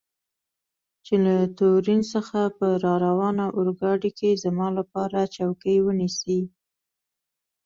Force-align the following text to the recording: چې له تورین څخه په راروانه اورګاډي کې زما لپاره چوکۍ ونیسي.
چې 1.05 1.13
له 1.25 1.35
تورین 1.57 2.01
څخه 2.13 2.39
په 2.57 2.67
راروانه 2.85 3.45
اورګاډي 3.57 4.11
کې 4.19 4.41
زما 4.43 4.67
لپاره 4.77 5.19
چوکۍ 5.35 5.77
ونیسي. 5.81 6.39